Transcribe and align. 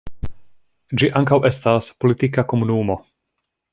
Ĝi 1.01 1.09
ankaŭ 1.21 1.39
estas 1.49 1.91
politika 2.05 2.45
komunumo. 2.55 2.97